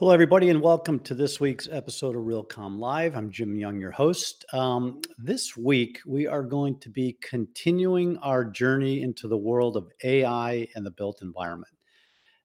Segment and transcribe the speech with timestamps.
[0.00, 3.14] Hello, everybody, and welcome to this week's episode of Realcomm Live.
[3.14, 4.46] I'm Jim Young, your host.
[4.54, 9.92] Um, this week, we are going to be continuing our journey into the world of
[10.02, 11.74] AI and the built environment.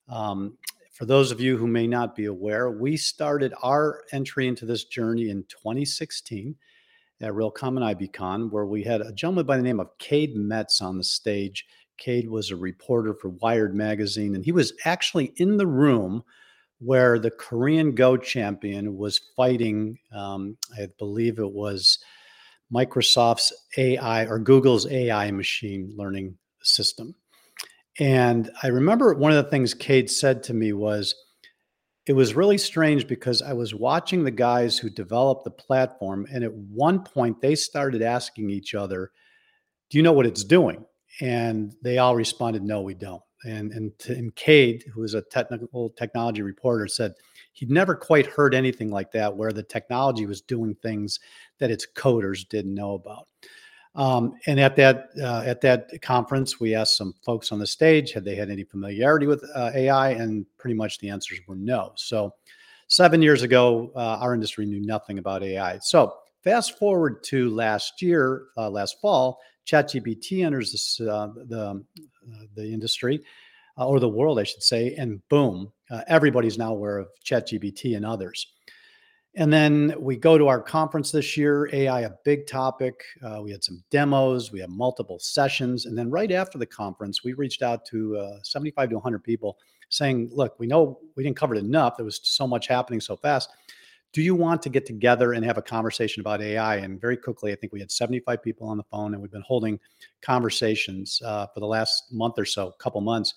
[0.10, 0.58] Um,
[0.92, 4.84] for those of you who may not be aware, we started our entry into this
[4.84, 6.58] journey in 2016
[7.22, 10.82] at Realcomm and IBCon, where we had a gentleman by the name of Cade Metz
[10.82, 11.66] on the stage.
[11.98, 16.22] Cade was a reporter for Wired Magazine, and he was actually in the room
[16.80, 22.00] where the Korean Go champion was fighting, um, I believe it was
[22.74, 27.16] Microsoft's AI or Google's AI machine learning system.
[28.00, 31.16] And I remember one of the things Cade said to me was,
[32.06, 36.44] it was really strange because I was watching the guys who developed the platform, and
[36.44, 39.12] at one point they started asking each other,
[39.90, 40.86] Do you know what it's doing?
[41.20, 45.90] And they all responded, No, we don't and and, and Cade, who is a technical
[45.92, 47.14] technology reporter, said
[47.54, 51.20] he'd never quite heard anything like that, where the technology was doing things
[51.60, 53.28] that its coders didn't know about.
[53.96, 58.12] Um, and at that uh, at that conference, we asked some folks on the stage
[58.12, 61.94] had they had any familiarity with uh, AI, and pretty much the answers were no.
[61.96, 62.34] So,
[62.88, 65.80] seven years ago, uh, our industry knew nothing about AI.
[65.80, 71.82] So, fast forward to last year, uh, last fall, ChatGPT enters this, uh, the
[72.34, 73.22] uh, the industry
[73.78, 77.96] uh, or the world, I should say, and boom, uh, everybody's now aware of ChatGPT
[77.96, 78.48] and others.
[79.38, 83.04] And then we go to our conference this year, AI, a big topic.
[83.22, 85.86] Uh, we had some demos, we had multiple sessions.
[85.86, 89.58] And then right after the conference, we reached out to uh, 75 to 100 people
[89.90, 91.98] saying, look, we know we didn't cover it enough.
[91.98, 93.50] There was so much happening so fast
[94.16, 96.78] do you want to get together and have a conversation about AI?
[96.78, 99.44] And very quickly, I think we had 75 people on the phone, and we've been
[99.46, 99.78] holding
[100.22, 103.34] conversations uh, for the last month or so, couple months,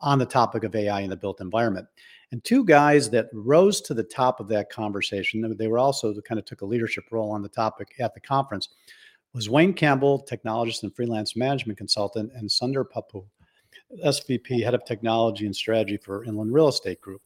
[0.00, 1.86] on the topic of AI in the built environment.
[2.32, 6.38] And two guys that rose to the top of that conversation, they were also kind
[6.38, 8.70] of took a leadership role on the topic at the conference,
[9.32, 13.24] was Wayne Campbell, technologist and freelance management consultant, and Sunder Pappu,
[14.04, 17.22] SVP, head of technology and strategy for Inland Real Estate Group.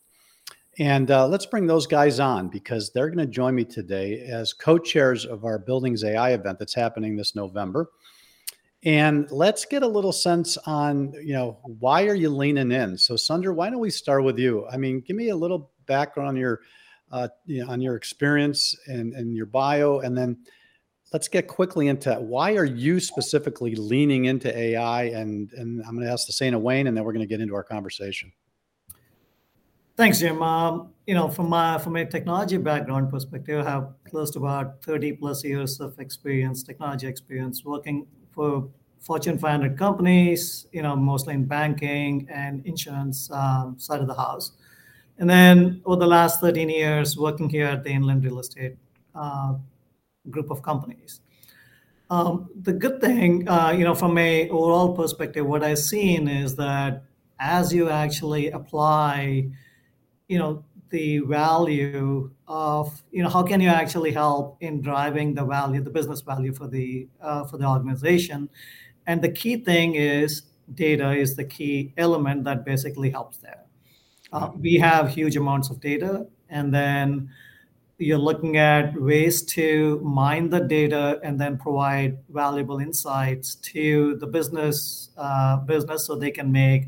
[0.78, 4.52] And uh, let's bring those guys on because they're going to join me today as
[4.52, 7.90] co chairs of our Buildings AI event that's happening this November.
[8.88, 12.96] And let's get a little sense on, you know, why are you leaning in?
[12.96, 14.66] So, Sunder, why don't we start with you?
[14.66, 16.60] I mean, give me a little background on your,
[17.12, 20.38] uh, you know, on your experience and, and your bio, and then
[21.12, 25.02] let's get quickly into why are you specifically leaning into AI?
[25.02, 27.42] And and I'm going to ask the of Wayne, and then we're going to get
[27.42, 28.32] into our conversation.
[29.98, 30.42] Thanks, Jim.
[30.42, 34.82] Um, you know, from my from a technology background perspective, I have close to about
[34.82, 38.06] 30 plus years of experience, technology experience, working
[38.38, 38.68] for
[39.00, 40.66] Fortune 500 companies.
[40.70, 44.52] You know, mostly in banking and insurance um, side of the house,
[45.18, 48.76] and then over the last 13 years, working here at the Inland Real Estate
[49.14, 49.54] uh,
[50.30, 51.20] group of companies.
[52.10, 56.54] Um, the good thing, uh, you know, from a overall perspective, what I've seen is
[56.56, 57.02] that
[57.40, 59.48] as you actually apply
[60.28, 65.44] you know the value of you know how can you actually help in driving the
[65.44, 68.48] value the business value for the uh, for the organization?
[69.06, 70.42] And the key thing is
[70.74, 73.64] data is the key element that basically helps there.
[74.32, 77.30] Uh, we have huge amounts of data and then
[77.98, 84.26] you're looking at ways to mine the data and then provide valuable insights to the
[84.26, 86.84] business uh, business so they can make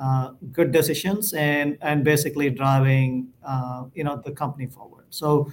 [0.00, 5.04] uh, good decisions and and basically driving uh, you know the company forward.
[5.10, 5.50] So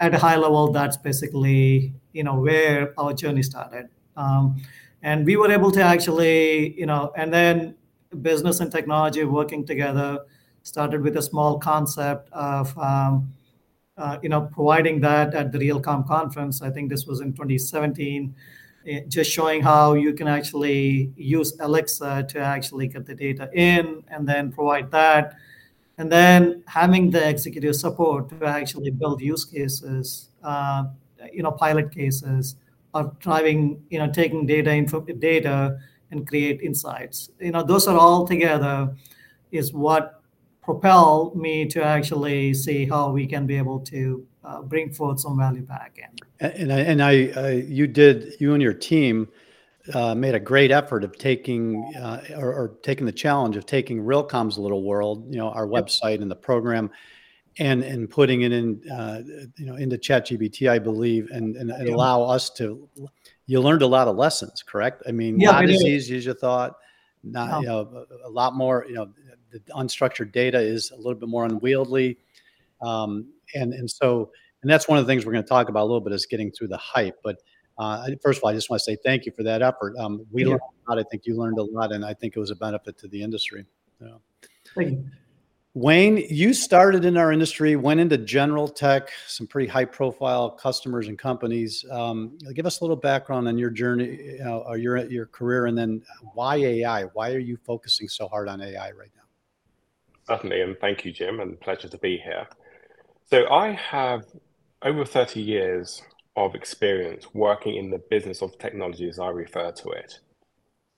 [0.00, 4.60] at a high level, that's basically you know where our journey started, um,
[5.02, 7.74] and we were able to actually you know and then
[8.22, 10.20] business and technology working together
[10.62, 13.32] started with a small concept of um,
[13.96, 16.62] uh, you know providing that at the Realcomm conference.
[16.62, 18.65] I think this was in 2017 Eh,
[19.08, 24.28] just showing how you can actually use Alexa to actually get the data in and
[24.28, 25.34] then provide that.
[25.98, 30.84] And then having the executive support to actually build use cases, uh,
[31.32, 32.56] you know, pilot cases,
[32.94, 35.78] or driving, you know, taking data info, data
[36.10, 37.30] and create insights.
[37.40, 38.94] You know, those are all together
[39.52, 40.22] is what
[40.62, 45.36] propel me to actually see how we can be able to uh, bring forth some
[45.36, 46.50] value back in.
[46.50, 49.28] And I, and I, uh, you did, you and your team
[49.94, 54.00] uh, made a great effort of taking uh, or, or, taking the challenge of taking
[54.00, 56.90] Realcomm's little world, you know, our website and the program,
[57.58, 59.22] and and putting it in, uh,
[59.56, 62.88] you know, into ChatGPT, I believe, and, and, and allow us to.
[63.46, 65.04] You learned a lot of lessons, correct?
[65.06, 66.76] I mean, yeah, not as easy as you thought.
[67.22, 67.60] Not no.
[67.60, 68.86] you know, a lot more.
[68.88, 69.10] You know,
[69.52, 72.18] the unstructured data is a little bit more unwieldy
[72.80, 74.30] Um, and and so
[74.62, 76.26] and that's one of the things we're going to talk about a little bit is
[76.26, 77.16] getting through the hype.
[77.22, 77.36] But
[77.78, 79.94] uh, first of all, I just want to say thank you for that effort.
[79.98, 80.50] Um, we yeah.
[80.50, 80.98] learned a lot.
[80.98, 83.22] I think you learned a lot, and I think it was a benefit to the
[83.22, 83.64] industry.
[84.00, 84.08] Yeah.
[84.74, 85.04] Thank you.
[85.74, 91.08] Wayne, you started in our industry, went into general tech, some pretty high profile customers
[91.08, 91.84] and companies.
[91.90, 95.66] Um, give us a little background on your journey, you know, or your, your career,
[95.66, 96.00] and then
[96.32, 97.02] why AI?
[97.12, 100.34] Why are you focusing so hard on AI right now?
[100.34, 102.46] Certainly, and thank you, Jim, and pleasure to be here.
[103.28, 104.22] So, I have
[104.82, 106.02] over 30 years
[106.36, 110.20] of experience working in the business of technology, as I refer to it.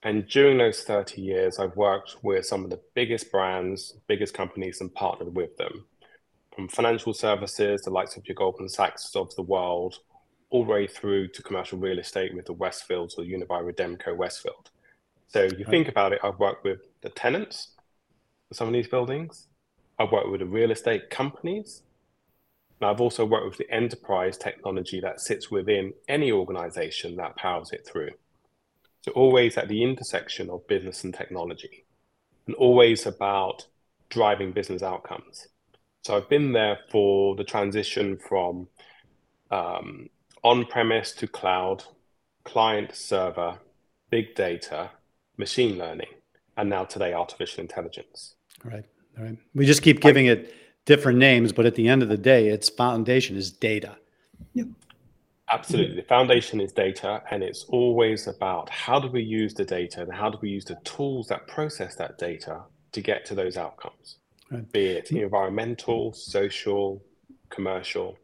[0.03, 4.79] And during those 30 years, I've worked with some of the biggest brands, biggest companies,
[4.79, 5.85] and partnered with them.
[6.55, 9.95] From financial services, the likes of your Goldman Sachs of the world,
[10.51, 14.69] all the way through to commercial real estate with the Westfields or Unibail Rodamco Westfield.
[15.27, 15.67] So you right.
[15.67, 17.69] think about it, I've worked with the tenants
[18.47, 19.47] for some of these buildings.
[19.99, 21.83] I've worked with the real estate companies.
[22.81, 27.85] I've also worked with the enterprise technology that sits within any organization that powers it
[27.85, 28.11] through.
[29.01, 31.85] So always at the intersection of business and technology,
[32.47, 33.67] and always about
[34.09, 35.47] driving business outcomes.
[36.03, 38.67] So I've been there for the transition from
[39.51, 40.09] um,
[40.43, 41.83] on-premise to cloud,
[42.43, 43.59] client server,
[44.09, 44.91] big data,
[45.37, 46.07] machine learning,
[46.57, 48.35] and now today artificial intelligence.
[48.63, 48.85] Right.
[49.17, 49.37] All right.
[49.53, 50.53] We just keep giving it
[50.85, 53.97] different names, but at the end of the day, its foundation is data.
[54.53, 54.67] Yep.
[55.51, 55.95] Absolutely.
[55.95, 60.13] The foundation is data, and it's always about how do we use the data and
[60.13, 62.61] how do we use the tools that process that data
[62.91, 64.17] to get to those outcomes,
[64.51, 64.71] right.
[64.71, 67.03] be it environmental, social,
[67.49, 68.17] commercial,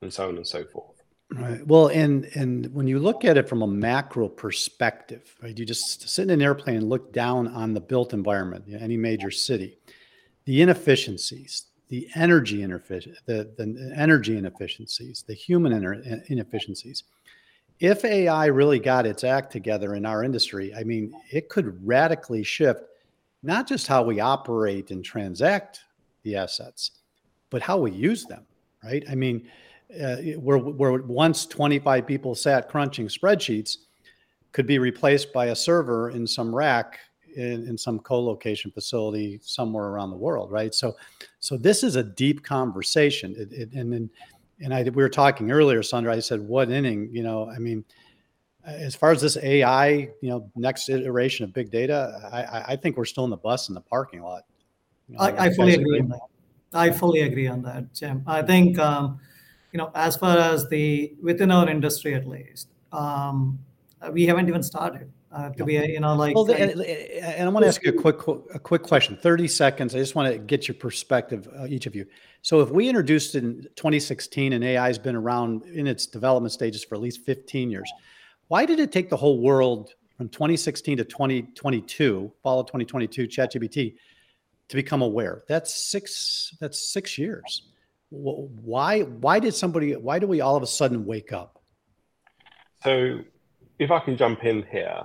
[0.00, 1.02] and so on and so forth.
[1.30, 1.66] Right.
[1.66, 6.08] Well, and and when you look at it from a macro perspective, right, you just
[6.08, 9.78] sit in an airplane and look down on the built environment, any major city,
[10.44, 15.72] the inefficiencies, the energy inefficiency, the, the energy inefficiencies, the human
[16.28, 17.04] inefficiencies.
[17.80, 22.42] If AI really got its act together in our industry, I mean, it could radically
[22.42, 22.84] shift
[23.42, 25.80] not just how we operate and transact
[26.22, 26.92] the assets,
[27.50, 28.46] but how we use them,
[28.82, 29.04] right?
[29.10, 29.46] I mean,
[30.02, 33.76] uh, where, where once 25 people sat crunching spreadsheets
[34.52, 36.98] could be replaced by a server in some rack
[37.36, 40.74] in, in some co-location facility somewhere around the world, right?
[40.74, 40.96] So,
[41.40, 43.34] so this is a deep conversation.
[43.36, 44.10] It, it, and then,
[44.60, 46.10] and I we were talking earlier, Sunder.
[46.10, 47.84] I said, "What inning?" You know, I mean,
[48.64, 49.86] as far as this AI,
[50.20, 53.68] you know, next iteration of big data, I, I think we're still in the bus
[53.68, 54.44] in the parking lot.
[55.08, 56.20] You know, I, I fully agree on that.
[56.72, 58.22] I fully agree on that, Jim.
[58.26, 59.20] I think, um,
[59.72, 63.58] you know, as far as the within our industry at least, um,
[64.12, 66.34] we haven't even started uh, to be, you know, like.
[66.34, 68.20] Well, and, and I want to ask you a quick,
[68.54, 69.16] a quick question.
[69.16, 69.94] Thirty seconds.
[69.94, 72.06] I just want to get your perspective, uh, each of you.
[72.42, 76.84] So, if we introduced in 2016, and AI has been around in its development stages
[76.84, 77.90] for at least 15 years,
[78.48, 83.96] why did it take the whole world from 2016 to 2022, follow 2022, ChatGPT,
[84.68, 85.42] to become aware?
[85.48, 86.54] That's six.
[86.60, 87.70] That's six years.
[88.10, 89.00] Why?
[89.00, 89.96] Why did somebody?
[89.96, 91.60] Why do we all of a sudden wake up?
[92.84, 93.18] So,
[93.80, 95.02] if I can jump in here,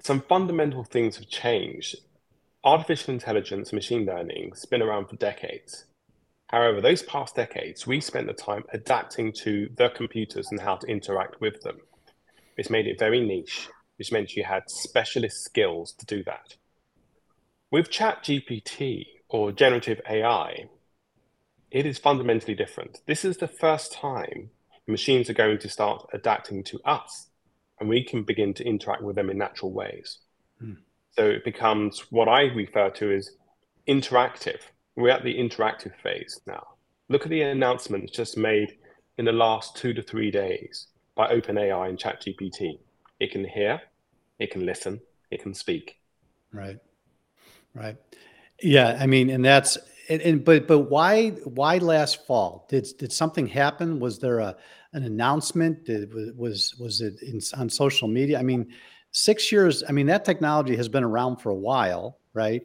[0.00, 1.96] some fundamental things have changed.
[2.64, 5.84] Artificial intelligence, machine learning, has been around for decades.
[6.48, 10.86] However, those past decades, we spent the time adapting to the computers and how to
[10.86, 11.78] interact with them.
[12.56, 16.56] It's made it very niche, which meant you had specialist skills to do that.
[17.70, 20.68] With ChatGPT or generative AI,
[21.70, 23.00] it is fundamentally different.
[23.06, 24.50] This is the first time
[24.86, 27.27] machines are going to start adapting to us
[27.80, 30.18] and we can begin to interact with them in natural ways.
[30.60, 30.74] Hmm.
[31.12, 33.30] So it becomes what I refer to as
[33.88, 34.60] interactive.
[34.96, 36.66] We're at the interactive phase now.
[37.08, 38.76] Look at the announcements just made
[39.16, 42.78] in the last two to three days by OpenAI and ChatGPT.
[43.18, 43.80] It can hear,
[44.38, 45.98] it can listen, it can speak.
[46.52, 46.78] Right.
[47.74, 47.96] Right.
[48.62, 52.66] Yeah, I mean, and that's and, and, but but why why last fall?
[52.68, 54.00] Did did something happen?
[54.00, 54.56] Was there a
[54.92, 55.84] an announcement?
[55.84, 58.38] Did, was was it in, on social media?
[58.38, 58.72] I mean,
[59.10, 59.82] six years.
[59.88, 62.62] I mean, that technology has been around for a while, right?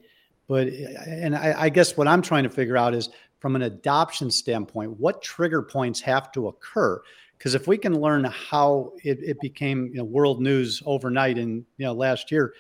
[0.47, 3.09] But eh, and I, I guess what I'm trying to figure out is
[3.39, 7.01] from an adoption standpoint, what trigger points have to occur?
[7.37, 11.65] Because if we can learn how it, it became you know, world news overnight in
[11.77, 12.53] you know last year,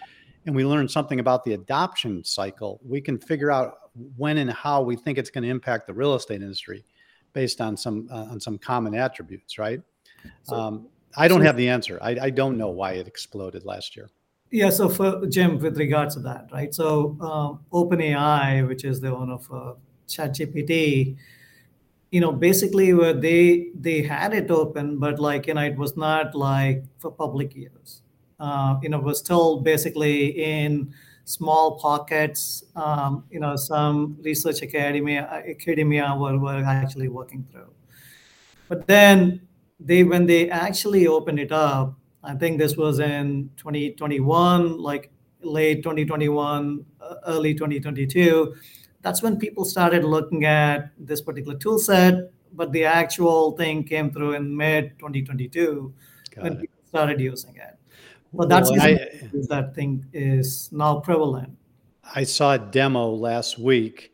[0.45, 3.75] and we learn something about the adoption cycle, we can figure out
[4.17, 6.83] when and how we think it's going to impact the real estate industry
[7.33, 9.81] based on some uh, on some common attributes, right?
[10.43, 11.99] So, um, I don't so, have the answer.
[12.01, 14.09] I, I, don't know why it exploded last year.
[14.51, 14.69] Yeah.
[14.69, 16.73] So for Jim, with regards to that, right?
[16.73, 19.73] So um, OpenAI, which is the one of uh,
[20.07, 21.17] ChatGPT,
[22.11, 25.97] you know, basically where they they had it open, but like you know, it was
[25.97, 28.02] not like for public use.
[28.43, 32.65] Uh, you know, was still basically in small pockets.
[32.75, 37.71] Um, you know, some research academia academia were, were actually working through.
[38.67, 39.47] But then
[39.79, 45.09] they when they actually opened it up, I think this was in 2021, like
[45.41, 48.55] late 2021, uh, early 2022.
[49.01, 54.11] That's when people started looking at this particular tool set, but the actual thing came
[54.11, 55.93] through in mid 2022
[56.35, 56.59] Got when it.
[56.61, 57.77] people started using it.
[58.33, 58.97] But that's well, I,
[59.47, 61.55] that thing is now prevalent.
[62.15, 64.11] I saw a demo last week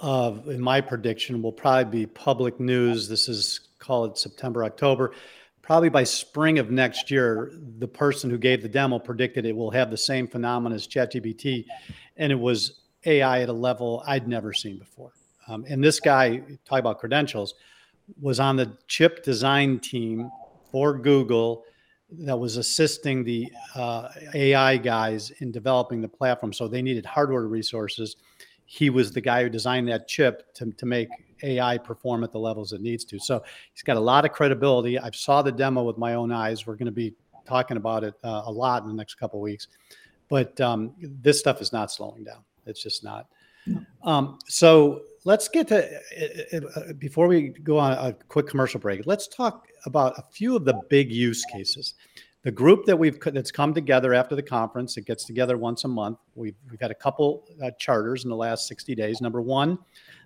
[0.00, 3.08] of, in my prediction, will probably be public news.
[3.08, 5.12] This is call it September, October.
[5.62, 9.70] Probably by spring of next year, the person who gave the demo predicted it will
[9.70, 11.64] have the same phenomenon as ChatGPT,
[12.16, 15.12] and it was AI at a level I'd never seen before.
[15.46, 17.54] Um, and this guy, talk about credentials,
[18.20, 20.30] was on the chip design team
[20.70, 21.64] for Google
[22.12, 26.52] that was assisting the uh, AI guys in developing the platform.
[26.52, 28.16] So they needed hardware resources.
[28.66, 31.08] He was the guy who designed that chip to, to make
[31.42, 33.18] AI perform at the levels it needs to.
[33.18, 34.98] So he's got a lot of credibility.
[34.98, 36.66] I saw the demo with my own eyes.
[36.66, 37.14] We're going to be
[37.46, 39.68] talking about it uh, a lot in the next couple weeks.
[40.28, 42.44] But um, this stuff is not slowing down.
[42.66, 43.26] It's just not.
[44.04, 48.80] Um, so let's get to uh, uh, uh, before we go on a quick commercial
[48.80, 49.06] break.
[49.06, 51.94] Let's talk about a few of the big use cases.
[52.42, 55.88] The group that we've that's come together after the conference, it gets together once a
[55.88, 56.18] month.
[56.34, 59.20] We've we've had a couple uh, charters in the last 60 days.
[59.20, 59.78] Number one,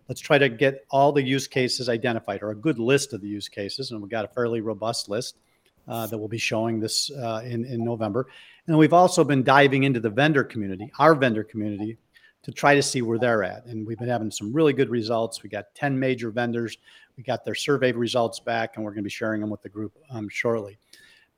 [0.09, 3.29] let's try to get all the use cases identified or a good list of the
[3.29, 5.39] use cases, and we've got a fairly robust list.
[5.87, 8.27] Uh, that we'll be showing this uh, in, in November.
[8.69, 11.99] And we've also been diving into the vendor community, our vendor community,
[12.45, 13.65] to try to see where they're at.
[13.67, 15.43] And we've been having some really good results.
[15.43, 16.77] We got 10 major vendors.
[17.17, 19.69] We got their survey results back, and we're going to be sharing them with the
[19.69, 20.79] group um, shortly.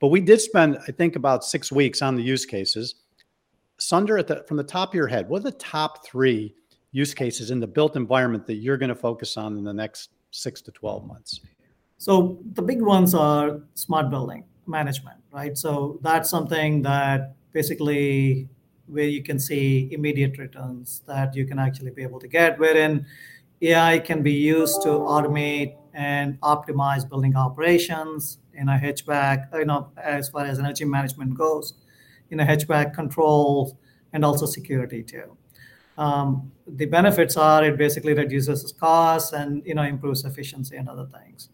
[0.00, 2.96] But we did spend, I think, about six weeks on the use cases.
[3.78, 6.54] Sunder, the, from the top of your head, what are the top three
[6.90, 10.10] use cases in the built environment that you're going to focus on in the next
[10.32, 11.40] six to 12 months?
[11.98, 15.56] So the big ones are smart building management, right?
[15.56, 18.48] So that's something that basically
[18.86, 23.06] where you can see immediate returns that you can actually be able to get, wherein
[23.62, 29.90] AI can be used to automate and optimize building operations in a HVAC, you know,
[29.96, 31.74] as far as energy management goes,
[32.30, 33.74] in a HVAC controls
[34.12, 35.36] and also security too.
[35.98, 41.06] Um, the benefits are it basically reduces costs and you know improves efficiency and other
[41.06, 41.48] things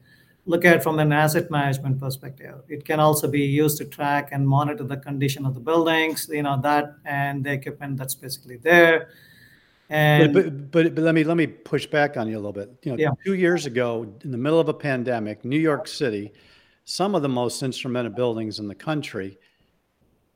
[0.47, 2.63] look at from an asset management perspective.
[2.69, 6.43] It can also be used to track and monitor the condition of the buildings, you
[6.43, 9.11] know, that and the equipment that's basically there.
[9.89, 12.71] And but, but, but let me let me push back on you a little bit.
[12.83, 13.11] You know, yeah.
[13.25, 16.33] two years ago, in the middle of a pandemic, New York City,
[16.85, 19.39] some of the most instrumented buildings in the country,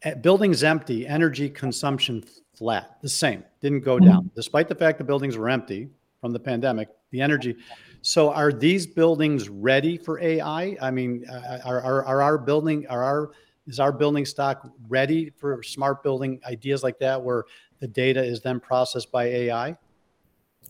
[0.02, 2.22] eh, buildings empty, energy consumption
[2.54, 4.06] flat, the same, didn't go mm-hmm.
[4.06, 5.88] down, despite the fact the buildings were empty
[6.20, 6.88] from the pandemic.
[7.10, 7.56] The energy
[8.02, 10.76] so are these buildings ready for AI?
[10.80, 13.30] I mean, uh, are, are, are our building, are our,
[13.66, 17.44] is our building stock ready for smart building ideas like that where
[17.80, 19.76] the data is then processed by AI?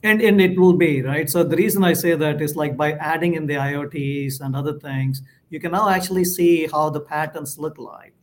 [0.02, 1.28] And, and it will be, right?
[1.28, 4.78] So the reason I say that is like by adding in the IoTs and other
[4.78, 8.14] things, you can now actually see how the patterns look like.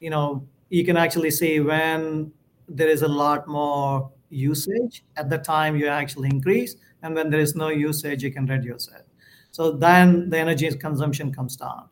[0.00, 2.32] You know, you can actually see when
[2.68, 7.40] there is a lot more usage at the time you actually increase and when there
[7.40, 9.06] is no usage, you can reduce it.
[9.50, 11.88] So then the energy consumption comes down.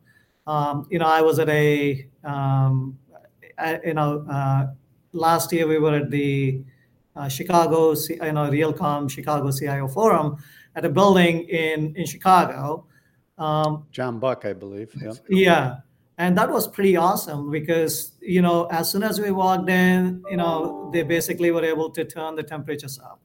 [0.47, 2.99] Um, you know, I was at a, um,
[3.59, 4.69] I, you know, uh,
[5.13, 6.63] last year we were at the
[7.15, 10.43] uh, Chicago, you know, Realcomm Chicago CIO Forum
[10.75, 12.87] at a building in in Chicago.
[13.37, 14.91] Um, John Buck, I believe.
[15.01, 15.13] Yeah.
[15.29, 15.77] Yeah,
[16.17, 20.39] and that was pretty awesome because you know, as soon as we walked in, you
[20.39, 23.21] know, they basically were able to turn the temperatures up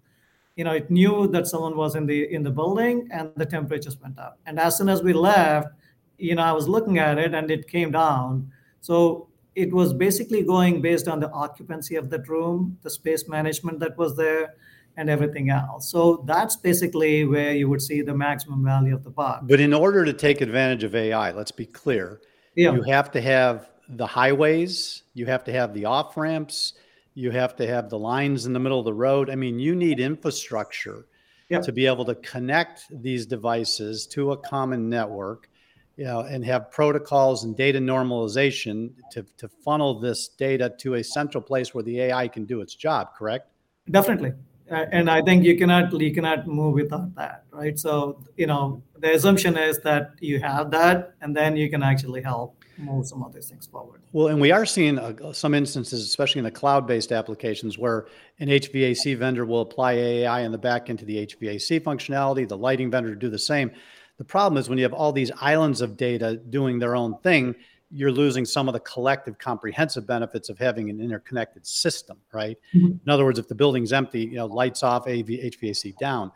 [0.57, 3.97] you know it knew that someone was in the in the building and the temperatures
[4.01, 4.39] went up.
[4.45, 5.69] And as soon as we left
[6.17, 8.51] you know i was looking at it and it came down.
[8.81, 13.79] So it was basically going based on the occupancy of that room the space management
[13.79, 14.55] that was there
[14.97, 15.91] and everything else.
[15.91, 19.73] So that's basically where you would see the maximum value of the buck but in
[19.75, 22.19] order to take advantage of ai let's be clear
[22.55, 22.73] yeah.
[22.73, 26.73] you have to have the highways you have to have the off ramps
[27.17, 29.31] you have to have the lines in the middle of the road.
[29.31, 31.07] I mean, you need infrastructure
[31.50, 31.63] yep.
[31.63, 35.50] to be able to connect these devices to a common network,
[35.95, 41.03] you know, and have protocols and data normalization to, to funnel this data to a
[41.03, 43.50] central place where the AI can do its job, correct?
[43.89, 44.33] Definitely.
[44.69, 47.79] and I think you cannot you cannot move without that, right?
[47.79, 52.21] So you know the assumption is that you have that, and then you can actually
[52.21, 54.01] help move some of these things forward.
[54.12, 58.07] Well, and we are seeing uh, some instances, especially in the cloud-based applications, where
[58.39, 62.91] an HVAC vendor will apply AI in the back into the HVAC functionality, the lighting
[62.91, 63.72] vendor to do the same.
[64.17, 67.55] The problem is when you have all these islands of data doing their own thing,
[67.89, 72.57] you're losing some of the collective comprehensive benefits of having an interconnected system, right?
[72.74, 72.98] Mm-hmm.
[73.05, 76.31] In other words, if the building's empty, you know, lights off, AV, HVAC down,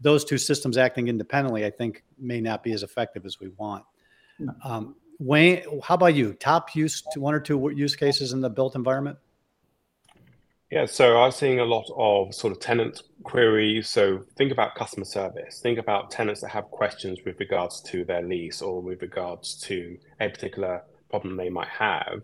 [0.00, 3.84] those two systems acting independently, I think, may not be as effective as we want.
[4.64, 6.34] Um, Wayne, how about you?
[6.34, 9.18] Top use one or two use cases in the built environment?
[10.70, 13.88] Yeah, so I'm seeing a lot of sort of tenant queries.
[13.88, 15.60] So think about customer service.
[15.60, 19.96] Think about tenants that have questions with regards to their lease or with regards to
[20.20, 22.22] a particular problem they might have.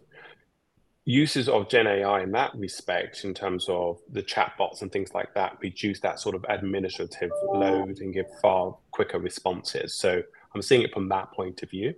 [1.04, 5.32] Uses of Gen AI in that respect, in terms of the chatbots and things like
[5.35, 9.94] that, reduce that sort of administrative load and give far quicker responses.
[9.94, 10.23] So
[10.54, 11.94] I'm seeing it from that point of view.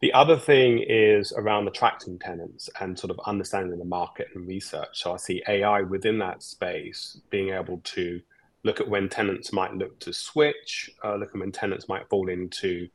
[0.00, 4.88] The other thing is around attracting tenants and sort of understanding the market and research.
[4.92, 8.20] So I see AI within that space being able to
[8.62, 12.28] look at when tenants might look to switch, uh, look at when tenants might fall
[12.28, 12.88] into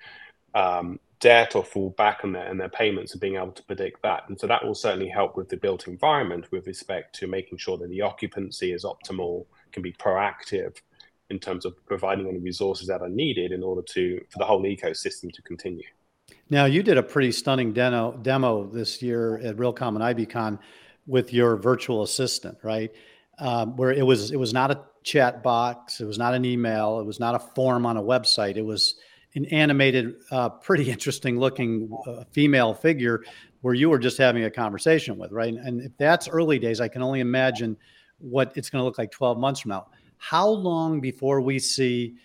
[0.53, 4.03] um, debt or fall back on their, on their payments and being able to predict
[4.03, 4.23] that.
[4.27, 7.77] And so that will certainly help with the built environment with respect to making sure
[7.79, 10.77] that the occupancy is optimal, can be proactive
[11.31, 14.63] in terms of providing any resources that are needed in order to for the whole
[14.63, 15.87] ecosystem to continue.
[16.51, 20.59] Now, you did a pretty stunning demo, demo this year at Realcomm and IBCon
[21.07, 22.91] with your virtual assistant, right?
[23.39, 26.99] Um, where it was it was not a chat box, it was not an email,
[26.99, 28.57] it was not a form on a website.
[28.57, 28.95] It was
[29.35, 33.23] an animated, uh, pretty interesting looking uh, female figure
[33.61, 35.53] where you were just having a conversation with, right?
[35.53, 37.77] And if that's early days, I can only imagine
[38.17, 39.87] what it's going to look like 12 months from now.
[40.17, 42.15] How long before we see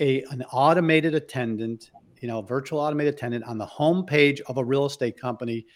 [0.00, 4.64] a an automated attendant you know, virtual automated attendant on the home page of a
[4.64, 5.66] real estate company,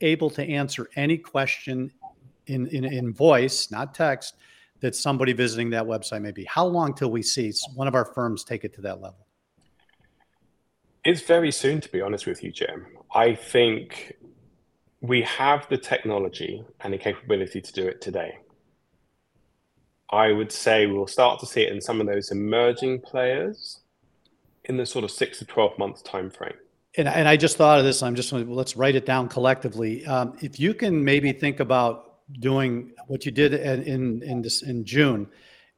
[0.00, 1.92] able to answer any question
[2.46, 4.34] in, in, in voice, not text,
[4.80, 6.44] that somebody visiting that website may be.
[6.44, 9.26] How long till we see one of our firms take it to that level?
[11.04, 12.86] It's very soon, to be honest with you, Jim.
[13.14, 14.14] I think
[15.00, 18.38] we have the technology and the capability to do it today.
[20.10, 23.81] I would say we'll start to see it in some of those emerging players
[24.64, 26.54] in the sort of six to 12 months time frame.
[26.96, 28.02] And, and I just thought of this.
[28.02, 30.04] I'm just going to let's write it down collectively.
[30.06, 34.62] Um, if you can maybe think about doing what you did in, in, in, this,
[34.62, 35.26] in June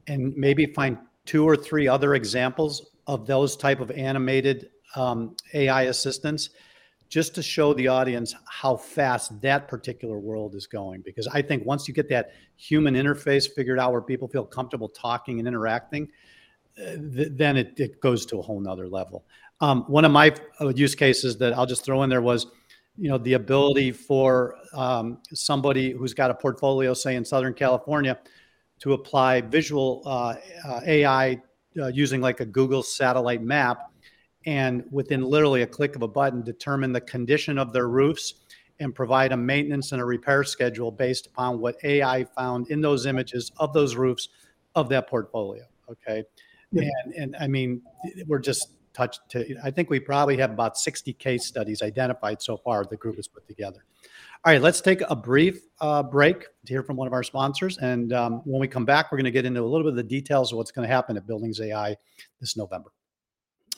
[0.06, 5.82] and maybe find two or three other examples of those type of animated um, AI
[5.84, 6.50] assistants
[7.08, 11.00] just to show the audience how fast that particular world is going.
[11.02, 14.88] Because I think once you get that human interface figured out where people feel comfortable
[14.88, 16.08] talking and interacting,
[16.76, 19.24] th- then it, it goes to a whole nother level.
[19.60, 22.46] Um, one of my uh, use cases that I'll just throw in there was,
[22.96, 28.18] you know, the ability for um, somebody who's got a portfolio, say in Southern California,
[28.80, 30.34] to apply visual uh,
[30.66, 31.40] uh, AI
[31.80, 33.90] uh, using like a Google satellite map,
[34.46, 38.34] and within literally a click of a button, determine the condition of their roofs
[38.80, 43.06] and provide a maintenance and a repair schedule based upon what AI found in those
[43.06, 44.28] images of those roofs
[44.74, 45.64] of that portfolio.
[45.90, 46.24] Okay.
[46.74, 46.90] Yeah.
[47.04, 47.82] And, and I mean,
[48.26, 52.56] we're just touched to, I think we probably have about 60 case studies identified so
[52.56, 53.84] far the group has put together.
[54.44, 57.78] All right, let's take a brief uh, break to hear from one of our sponsors.
[57.78, 59.96] And um, when we come back, we're going to get into a little bit of
[59.96, 61.96] the details of what's going to happen at Buildings AI
[62.40, 62.90] this November.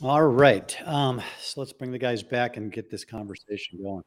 [0.02, 4.02] All right, um, so let's bring the guys back and get this conversation going.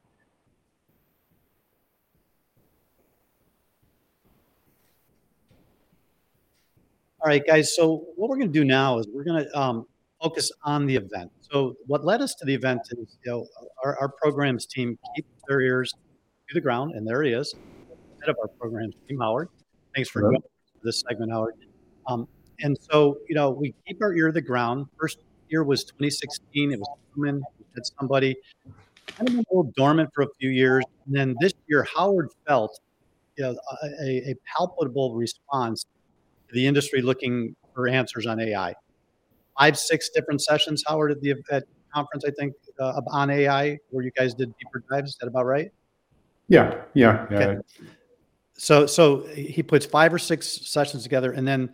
[7.21, 7.75] All right, guys.
[7.75, 9.85] So what we're going to do now is we're going to um,
[10.21, 11.29] focus on the event.
[11.41, 13.47] So what led us to the event is, you know,
[13.83, 17.55] our, our programs team keep their ears to the ground, and there he is,
[18.21, 19.49] head of our programs team, Howard.
[19.93, 20.31] Thanks for
[20.81, 21.55] this segment, Howard.
[22.07, 22.25] Um,
[22.61, 24.85] and so, you know, we keep our ear to the ground.
[24.97, 26.71] First year was 2016.
[26.71, 27.43] It was human.
[27.59, 28.37] We had somebody
[29.07, 30.85] kind of a little dormant for a few years.
[31.05, 32.79] And then this year, Howard felt
[33.35, 33.57] you know,
[34.01, 35.85] a, a palpable response
[36.53, 38.75] the industry looking for answers on AI.
[39.57, 44.03] Five, six different sessions, Howard, at the at conference, I think, uh, on AI, where
[44.03, 45.11] you guys did deeper dives.
[45.11, 45.71] Is that about right?
[46.47, 47.37] Yeah, yeah, yeah.
[47.37, 47.57] Okay.
[48.53, 51.71] So, so he puts five or six sessions together, and then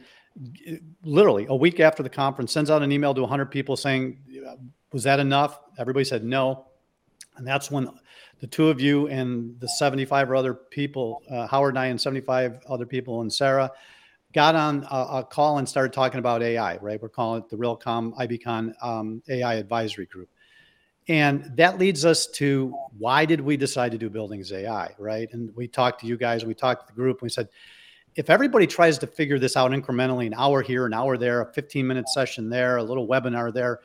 [1.04, 4.20] literally a week after the conference, sends out an email to 100 people saying,
[4.92, 6.68] "Was that enough?" Everybody said no,
[7.38, 7.90] and that's when
[8.40, 12.00] the two of you and the 75 or other people, uh, Howard and I, and
[12.00, 13.72] 75 other people, and Sarah
[14.36, 17.02] got on a, a, call and started talking about AI, right?
[17.02, 20.28] We're calling it the Realcomm IBCon um, AI Advisory Group.
[21.08, 25.30] And that leads us to why did we decide to do Buildings AI, right?
[25.32, 27.48] And we talked to you guys, we talked to the group, and we said,
[28.16, 31.54] if everybody tries to figure this out incrementally, an hour here, an hour there, a
[31.54, 33.80] 15 minute session there, a little webinar there,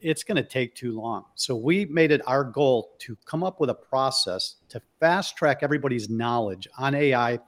[0.00, 1.24] it's going to take too long.
[1.34, 5.58] So we made it our goal to come up with a process to fast track
[5.60, 7.38] everybody's knowledge on AI.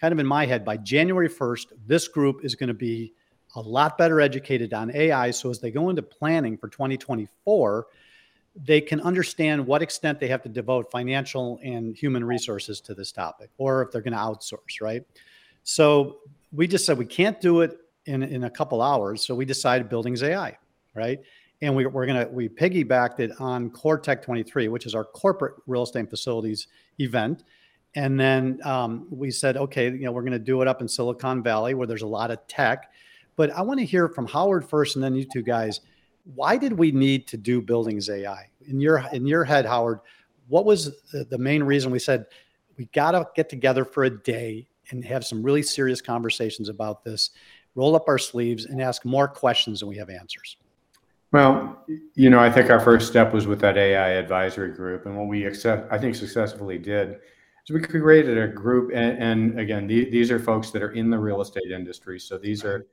[0.00, 3.12] Kind of in my head, by January 1st, this group is going to be
[3.56, 5.30] a lot better educated on AI.
[5.30, 7.86] So as they go into planning for 2024,
[8.56, 13.12] they can understand what extent they have to devote financial and human resources to this
[13.12, 15.02] topic, or if they're going to outsource, right?
[15.64, 16.18] So
[16.52, 19.24] we just said we can't do it in, in a couple hours.
[19.24, 20.56] So we decided Buildings AI,
[20.94, 21.20] right?
[21.62, 25.54] and we, we're gonna we piggybacked it on Core Tech 23, which is our corporate
[25.66, 27.44] real estate facilities event.
[27.94, 30.88] And then um, we said, okay, you know, we're going to do it up in
[30.88, 32.92] Silicon Valley where there's a lot of tech.
[33.36, 35.80] But I want to hear from Howard first, and then you two guys.
[36.34, 40.00] Why did we need to do Buildings AI in your in your head, Howard?
[40.48, 42.26] What was the, the main reason we said
[42.76, 47.02] we got to get together for a day and have some really serious conversations about
[47.04, 47.30] this,
[47.74, 50.56] roll up our sleeves, and ask more questions than we have answers?
[51.32, 55.16] Well, you know, I think our first step was with that AI advisory group, and
[55.16, 57.16] what we accept, I think, successfully did
[57.70, 61.10] is we created a group, and, and again, the, these are folks that are in
[61.10, 62.18] the real estate industry.
[62.18, 62.86] So these are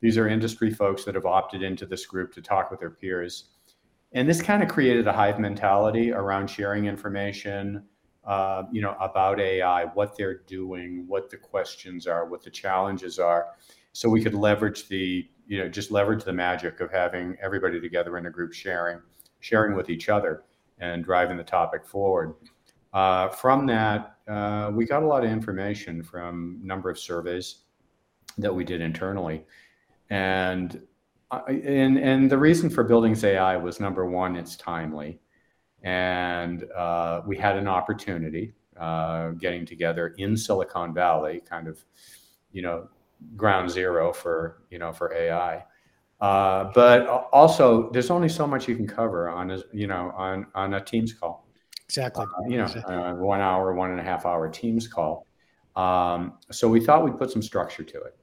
[0.00, 3.50] these are industry folks that have opted into this group to talk with their peers,
[4.12, 7.84] and this kind of created a hive mentality around sharing information,
[8.24, 13.18] uh, you know, about AI, what they're doing, what the questions are, what the challenges
[13.18, 13.46] are,
[13.92, 18.18] so we could leverage the you know just leverage the magic of having everybody together
[18.18, 19.00] in a group sharing
[19.40, 20.44] sharing with each other
[20.78, 22.34] and driving the topic forward
[22.92, 27.58] uh, from that uh, we got a lot of information from a number of surveys
[28.38, 29.44] that we did internally
[30.10, 30.82] and
[31.48, 35.20] and and the reason for buildings ai was number one it's timely
[35.82, 41.84] and uh, we had an opportunity uh, getting together in silicon valley kind of
[42.52, 42.88] you know
[43.36, 45.64] ground zero for you know for AI.
[46.20, 50.46] Uh, but also, there's only so much you can cover on a you know on
[50.54, 51.46] on a Teams call.
[51.92, 52.24] Exactly.
[52.24, 52.94] Uh, you know, exactly.
[52.94, 55.26] Uh, one hour, one and a half hour Teams call.
[55.76, 58.16] Um, so we thought we'd put some structure to it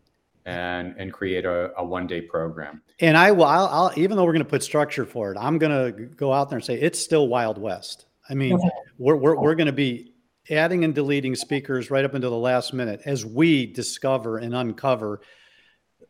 [0.46, 2.82] and and create a, a one day program.
[3.00, 5.60] And I will, I'll, I'll, even though we're going to put structure for it, I'm
[5.60, 8.08] going to go out there and say it's still Wild West.
[8.28, 8.70] I mean, okay.
[8.98, 10.14] we're we're, we're going to be
[10.50, 15.22] adding and deleting speakers right up until the last minute as we discover and uncover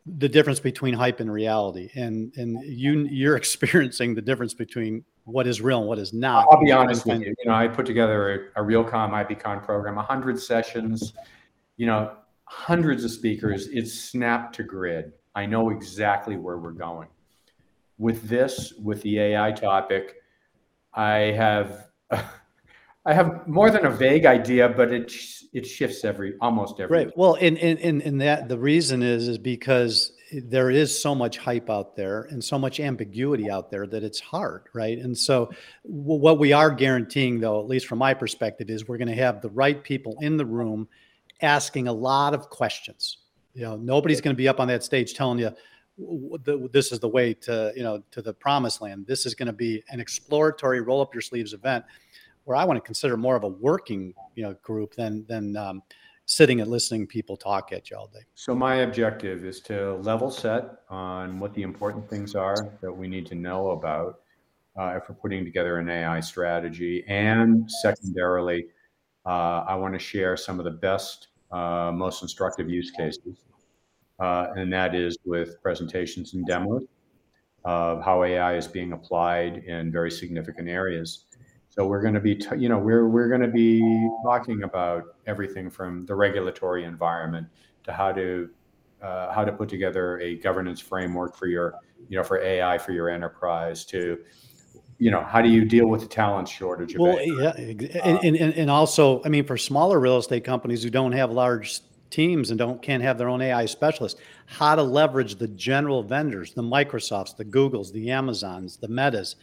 [0.05, 5.47] the difference between hype and reality and and you you're experiencing the difference between what
[5.47, 6.47] is real and what is not.
[6.51, 7.33] I'll be honest with you.
[7.37, 11.13] you know i put together a, a realcomm ibcon program 100 sessions
[11.77, 12.11] you know
[12.45, 13.67] hundreds of speakers.
[13.67, 15.13] It's snapped to grid.
[15.35, 17.07] I know exactly where we're going.
[17.99, 20.15] With this with the ai topic
[20.93, 21.89] i have
[23.05, 25.11] I have more than a vague idea, but it
[25.53, 27.05] it shifts every almost every.
[27.05, 27.17] Right.
[27.17, 31.69] Well, and and and that the reason is is because there is so much hype
[31.69, 34.97] out there and so much ambiguity out there that it's hard, right?
[34.97, 35.51] And so,
[35.83, 39.41] what we are guaranteeing, though, at least from my perspective, is we're going to have
[39.41, 40.87] the right people in the room
[41.41, 43.17] asking a lot of questions.
[43.53, 45.51] You know, nobody's going to be up on that stage telling you
[46.71, 49.05] this is the way to you know to the promised land.
[49.07, 51.83] This is going to be an exploratory, roll up your sleeves event
[52.45, 55.83] where I want to consider more of a working you know group than than um,
[56.29, 58.19] sitting and listening people talk at you all day.
[58.35, 63.07] So my objective is to level set on what the important things are that we
[63.07, 64.19] need to know about
[64.79, 68.67] uh, if we're putting together an AI strategy, and secondarily,
[69.25, 73.43] uh, I want to share some of the best, uh, most instructive use cases,
[74.19, 76.83] uh, and that is with presentations and demos
[77.65, 81.25] of how AI is being applied in very significant areas.
[81.69, 83.79] So we're going to be, t- you know, we're we're going to be
[84.23, 87.47] talking about everything from the regulatory environment
[87.83, 88.49] to how to
[89.01, 91.75] uh, how to put together a governance framework for your,
[92.09, 94.19] you know, for AI for your enterprise to,
[94.97, 96.97] you know, how do you deal with the talent shortage?
[96.97, 101.13] well, yeah, and, and and also, I mean, for smaller real estate companies who don't
[101.13, 105.47] have large teams and don't can't have their own AI specialists, how to leverage the
[105.47, 109.35] general vendors, the Microsofts, the Googles, the Amazons, the Metas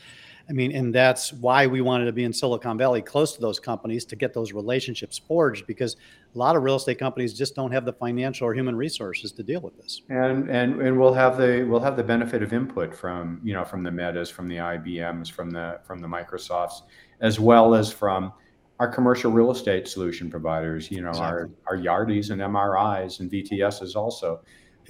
[0.49, 3.59] I mean, and that's why we wanted to be in Silicon Valley, close to those
[3.59, 5.67] companies, to get those relationships forged.
[5.67, 5.97] Because
[6.35, 9.43] a lot of real estate companies just don't have the financial or human resources to
[9.43, 10.03] deal with this.
[10.09, 13.65] And and and we'll have the we'll have the benefit of input from you know
[13.65, 16.83] from the Metas, from the IBMs, from the from the Microsofts,
[17.21, 18.33] as well as from
[18.79, 21.51] our commercial real estate solution providers, you know, Exactly.
[21.67, 24.41] our, our Yardis and MRIs and VTSs also,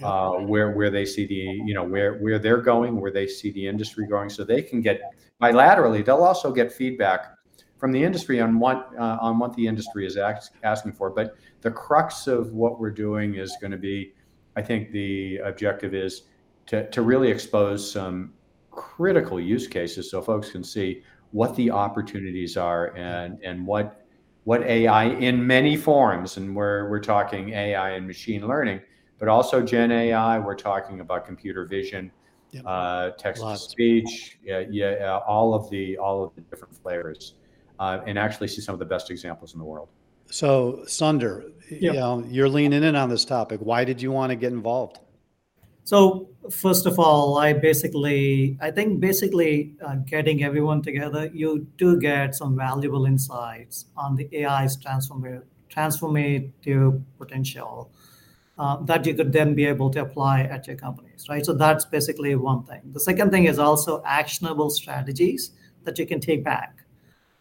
[0.02, 3.50] uh, where, where they see the, you know, where, where they're going, where they see
[3.50, 4.30] the industry going.
[4.30, 5.00] So they can get
[5.40, 7.32] bilaterally, they'll also get feedback
[7.78, 11.10] from the industry on what, uh, on what the industry is ask, asking for.
[11.10, 14.14] But the crux of what we're doing is going to be,
[14.56, 16.22] I think the objective is
[16.66, 18.32] to, to really expose some
[18.70, 24.06] critical use cases so folks can see what the opportunities are and and what
[24.44, 28.80] what AI in many forms and we're we're talking AI and machine learning
[29.18, 32.10] but also Gen AI we're talking about computer vision
[32.52, 32.62] Yep.
[32.64, 37.34] uh, text to speech yeah, yeah all of the all of the different flavors
[37.80, 39.88] uh, and actually see some of the best examples in the world
[40.30, 41.78] So, Sunder, Yeah.
[41.80, 43.60] you know, you're leaning in on this topic.
[43.60, 44.98] Why did you want to get involved?
[45.84, 52.00] So first of all, I basically, I think basically uh, getting everyone together, you do
[52.00, 57.96] get some valuable insights on the AI's transformative, transformative potential uh,
[58.56, 61.44] that you could then be able to apply at your companies, right?
[61.44, 62.80] So that's basically one thing.
[62.92, 65.50] The second thing is also actionable strategies
[65.84, 66.78] that you can take back.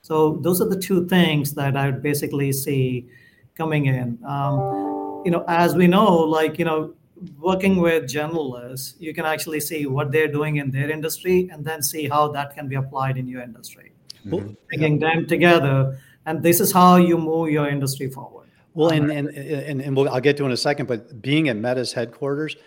[0.01, 3.07] So those are the two things that I would basically see
[3.55, 4.19] coming in.
[4.25, 6.93] Um, you know, as we know, like you know,
[7.39, 11.81] working with generalists, you can actually see what they're doing in their industry and then
[11.81, 13.93] see how that can be applied in your industry.
[14.25, 18.44] Well, Bringing them together, and this is how you move your industry forward.
[18.75, 21.49] Well, and and and, and we'll, I'll get to it in a second, but being
[21.49, 22.57] at Meta's headquarters,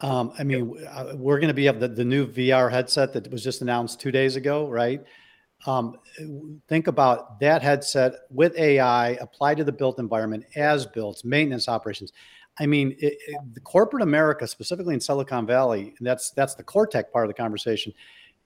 [0.00, 3.30] um, I mean, uh, we're going to be up the, the new VR headset that
[3.30, 5.02] was just announced two days ago, right?
[5.66, 5.96] Um,
[6.68, 12.12] think about that headset with AI applied to the built environment as built, maintenance operations.
[12.60, 16.62] I mean, it, it, the corporate America, specifically in Silicon Valley, and that's that's the
[16.62, 17.92] core tech part of the conversation,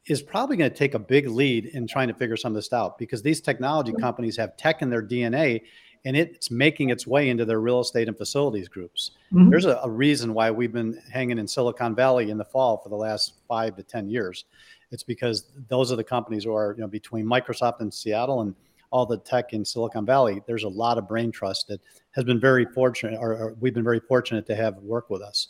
[0.06, 2.72] is probably going to take a big lead in trying to figure some of this
[2.72, 5.60] out because these technology companies have tech in their DNA
[6.04, 9.12] and it's making its way into their real estate and facilities groups.
[9.32, 9.50] Mhm.
[9.50, 12.88] There's a, a reason why we've been hanging in Silicon Valley in the fall for
[12.88, 14.44] the last five to 10 years.
[14.90, 18.54] It's because those are the companies who are, you know, between Microsoft and Seattle and
[18.90, 22.38] all the tech in Silicon Valley, there's a lot of brain trust that has been
[22.38, 25.48] very fortunate, or, or we've been very fortunate to have work with us.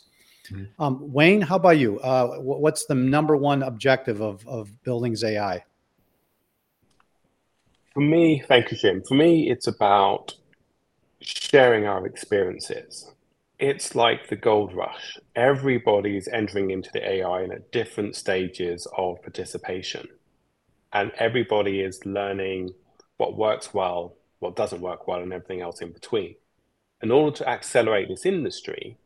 [0.49, 0.67] Mhm.
[0.79, 1.99] Um, Wayne, how about you?
[1.99, 5.63] Uh, wh- what's the number one objective of, of Buildings AI?
[7.93, 9.03] For me, thank you, Jim.
[9.07, 10.33] For me, it's about
[11.23, 13.11] sharing our experiences.
[13.59, 15.17] It's like the gold rush.
[15.35, 20.07] Everybody's entering into the AI at different stages of participation.
[20.91, 22.73] And everybody is learning
[23.17, 26.35] what works well, what doesn't work well, and everything else in between.
[27.01, 28.97] In order to accelerate this industry,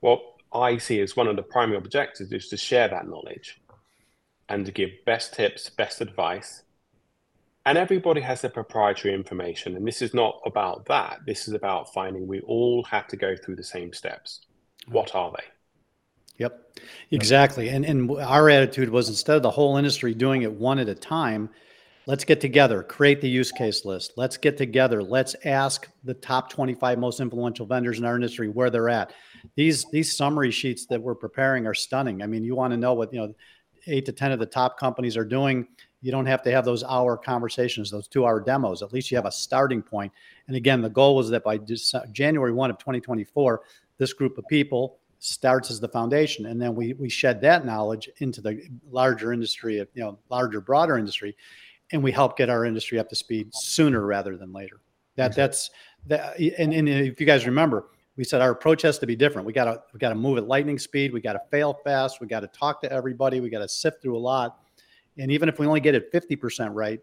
[0.00, 3.60] what I see as one of the primary objectives is to share that knowledge
[4.48, 6.62] and to give best tips, best advice,
[7.66, 9.76] and everybody has their proprietary information.
[9.76, 11.20] And this is not about that.
[11.26, 14.40] This is about finding we all have to go through the same steps.
[14.88, 15.44] What are they?
[16.38, 16.78] Yep,
[17.12, 17.68] exactly.
[17.68, 20.94] And and our attitude was instead of the whole industry doing it one at a
[20.94, 21.48] time,
[22.06, 24.14] let's get together, create the use case list.
[24.16, 25.02] Let's get together.
[25.02, 29.12] Let's ask the top 25 most influential vendors in our industry where they're at.
[29.54, 32.20] These these summary sheets that we're preparing are stunning.
[32.20, 33.34] I mean, you want to know what, you know,
[33.86, 35.68] 8 to 10 of the top companies are doing.
[36.04, 38.82] You don't have to have those hour conversations, those 2-hour demos.
[38.82, 40.12] At least you have a starting point.
[40.48, 41.58] And again, the goal was that by
[42.12, 43.62] January 1 of 2024,
[43.96, 46.44] this group of people starts as the foundation.
[46.44, 50.98] And then we we shed that knowledge into the larger industry you know larger broader
[50.98, 51.34] industry.
[51.92, 54.82] And we help get our industry up to speed sooner rather than later.
[55.16, 55.70] That that's
[56.08, 57.86] that and, and if you guys remember
[58.16, 59.46] we said our approach has to be different.
[59.46, 61.14] We got to we got to move at lightning speed.
[61.14, 62.20] We got to fail fast.
[62.20, 63.40] We got to talk to everybody.
[63.40, 64.58] We got to sift through a lot
[65.18, 67.00] and even if we only get it 50% right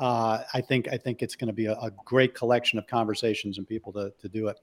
[0.00, 3.58] uh, I think I think it's going to be a, a great collection of conversations
[3.58, 4.58] and people to, to do it.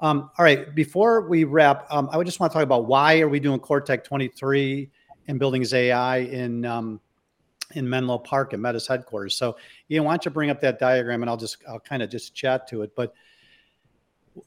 [0.00, 3.20] Um, all right, before we wrap, um, I would just want to talk about why
[3.20, 4.90] are we doing Cortec 23
[5.28, 7.00] and Buildings AI in um,
[7.74, 9.36] in Menlo Park at Meta's headquarters.
[9.36, 9.56] So,
[9.90, 12.34] Ian, why don't you bring up that diagram and I'll just I'll kind of just
[12.34, 12.96] chat to it.
[12.96, 13.14] But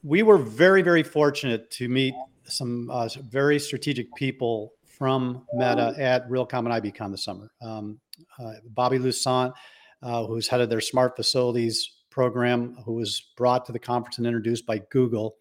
[0.02, 6.28] we were very very fortunate to meet some uh, very strategic people from Meta at
[6.28, 7.50] Realcomm and IBCon this summer.
[7.62, 8.00] Um,
[8.38, 9.52] uh, Bobby Lusant,
[10.02, 14.26] uh, who's head of their smart facilities program, who was brought to the conference and
[14.26, 15.36] introduced by Google,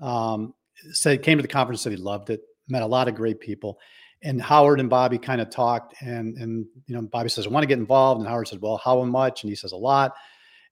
[0.00, 0.54] um,
[0.92, 3.78] said came to the conference said he loved it, met a lot of great people,
[4.22, 7.62] and Howard and Bobby kind of talked, and and you know Bobby says I want
[7.62, 10.14] to get involved, and Howard says well how much, and he says a lot,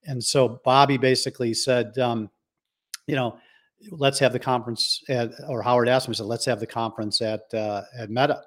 [0.06, 2.30] and so Bobby basically said, um,
[3.06, 3.36] you know.
[3.90, 7.52] Let's have the conference at, or Howard asked me, said, let's have the conference at
[7.52, 8.42] uh, at Meta,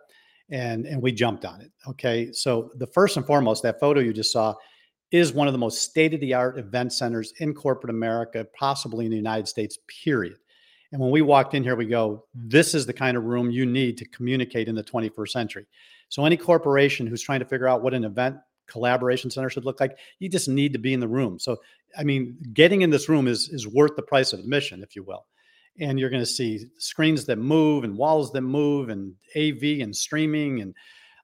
[0.50, 1.72] and and we jumped on it.
[1.88, 4.54] Okay, so the first and foremost, that photo you just saw,
[5.12, 9.06] is one of the most state of the art event centers in corporate America, possibly
[9.06, 10.38] in the United States, period.
[10.92, 13.66] And when we walked in here, we go, this is the kind of room you
[13.66, 15.66] need to communicate in the 21st century.
[16.10, 19.80] So, any corporation who's trying to figure out what an event collaboration center should look
[19.80, 21.40] like, you just need to be in the room.
[21.40, 21.58] So,
[21.98, 25.04] I mean, getting in this room is, is worth the price of admission, if you
[25.04, 25.26] will.
[25.80, 29.96] And you're going to see screens that move and walls that move and AV and
[29.96, 30.74] streaming and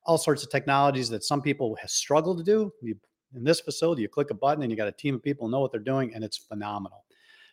[0.06, 2.72] all sorts of technologies that some people have struggled to do.
[2.82, 2.96] You,
[3.36, 5.62] in this facility, you click a button and you got a team of people know
[5.62, 7.06] what they're doing, and it's phenomenal.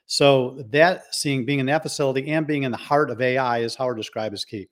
[0.07, 3.75] So that seeing being in that facility and being in the heart of AI, as
[3.75, 4.67] Howard described, is key.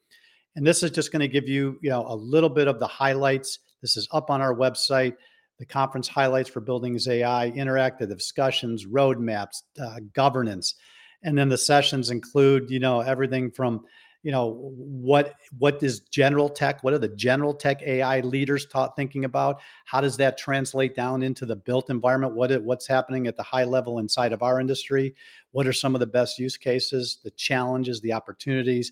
[0.57, 2.87] And this is just going to give you, you know, a little bit of the
[2.87, 3.59] highlights.
[3.83, 5.15] This is up on our website.
[5.59, 10.75] The conference highlights for Buildings AI, interactive discussions, roadmaps, uh, governance,
[11.23, 13.85] and then the sessions include, you know, everything from
[14.23, 18.97] you know what what is general tech what are the general tech ai leaders taught
[18.97, 19.61] thinking about?
[19.85, 22.35] How does that translate down into the built environment?
[22.35, 25.15] What it, what's happening at the high level inside of our industry?
[25.53, 28.91] What are some of the best use cases the challenges the opportunities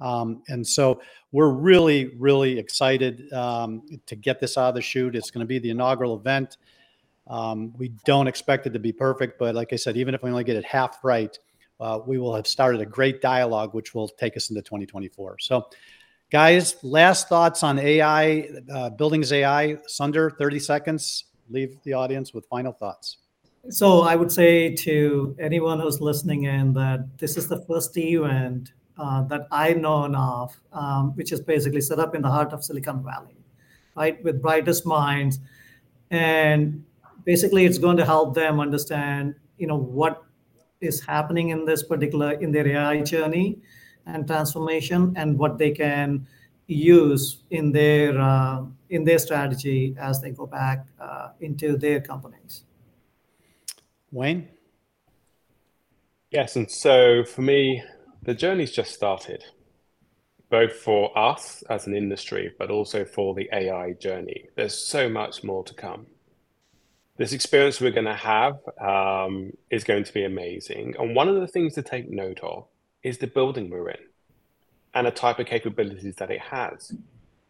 [0.00, 1.00] um, and so
[1.32, 5.48] we're really really excited um, to get this out of the chute it's going to
[5.48, 6.56] be the inaugural event
[7.28, 10.30] um, we don't expect it to be perfect but like i said even if we
[10.30, 11.38] only get it half right
[11.80, 15.38] uh, we will have started a great dialogue, which will take us into 2024.
[15.40, 15.68] So,
[16.30, 19.78] guys, last thoughts on AI, uh, buildings AI.
[19.86, 21.24] Sunder, 30 seconds.
[21.48, 23.18] Leave the audience with final thoughts.
[23.70, 28.72] So, I would say to anyone who's listening in that this is the first event
[29.00, 33.02] that I know of, um, which is basically set up in the heart of Silicon
[33.02, 33.36] Valley,
[33.96, 35.38] right, with brightest minds,
[36.10, 36.84] and
[37.24, 40.24] basically it's going to help them understand, you know, what
[40.80, 43.58] is happening in this particular in their AI journey
[44.06, 46.26] and transformation, and what they can
[46.66, 52.64] use in their uh, in their strategy as they go back uh, into their companies.
[54.12, 54.48] Wayne.
[56.30, 57.82] Yes, and so for me,
[58.22, 59.44] the journey's just started,
[60.50, 64.46] both for us as an industry, but also for the AI journey.
[64.56, 66.06] There's so much more to come
[67.20, 70.94] this experience we're going to have um, is going to be amazing.
[70.98, 72.64] And one of the things to take note of
[73.02, 74.00] is the building we're in
[74.94, 76.94] and the type of capabilities that it has.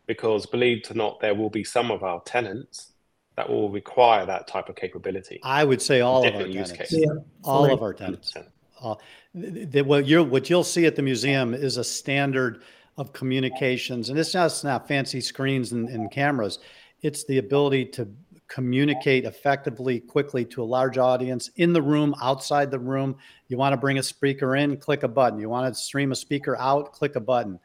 [0.07, 2.95] Because believe it or not, there will be some of our tenants
[3.37, 5.39] that will require that type of capability.
[5.45, 6.91] I would say all of our tenants.
[6.91, 7.07] Yeah,
[7.45, 8.35] all of our tenants.
[8.83, 8.95] Uh,
[9.35, 12.63] the, what, you what you'll see at the museum is a standard
[12.97, 16.59] of communications, and it's not fancy screens and, and cameras.
[17.03, 18.09] It's the ability to
[18.49, 23.17] communicate effectively, quickly to a large audience in the room, outside the room.
[23.49, 25.39] You want to bring a speaker in, click a button.
[25.39, 27.61] You want to stream a speaker out, click a button.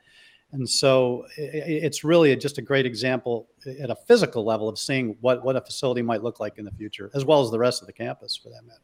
[0.51, 3.49] And so it's really just a great example
[3.81, 6.71] at a physical level of seeing what, what a facility might look like in the
[6.71, 8.79] future, as well as the rest of the campus for that matter.